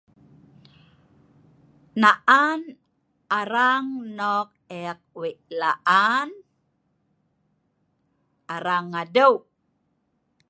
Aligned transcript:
Naan 2.01 2.59
arang 3.39 3.87
nok 4.17 4.49
ek 4.85 4.99
wei 5.19 5.33
laan 5.59 6.29
,arang 8.55 8.87
adeu 9.01 9.33